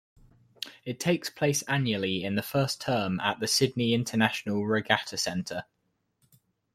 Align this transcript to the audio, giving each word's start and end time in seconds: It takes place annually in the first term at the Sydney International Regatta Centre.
It 0.83 0.99
takes 0.99 1.29
place 1.29 1.61
annually 1.67 2.23
in 2.23 2.33
the 2.33 2.41
first 2.41 2.81
term 2.81 3.19
at 3.19 3.39
the 3.39 3.45
Sydney 3.45 3.93
International 3.93 4.65
Regatta 4.65 5.15
Centre. 5.15 5.65